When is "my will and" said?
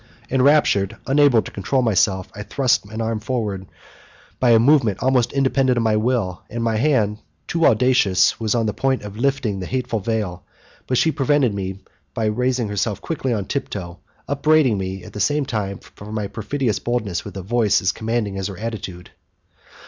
5.83-6.63